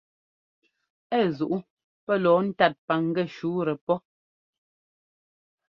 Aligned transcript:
Ɛ 1.17 1.19
zuʼu 1.37 1.57
pɛ́ 2.05 2.15
lɔɔ 2.23 2.39
ńtat 2.47 2.73
paŋgɛ́ 2.87 3.25
shǔtɛ 3.35 3.73
pɔ́. 3.85 3.97